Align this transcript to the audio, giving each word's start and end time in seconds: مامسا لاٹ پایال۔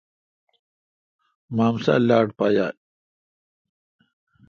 مامسا 1.55 1.93
لاٹ 2.07 2.27
پایال۔ 2.37 2.75